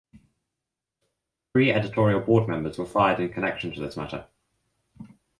[1.53, 4.25] Three editorial board members were fired in connection to this matter.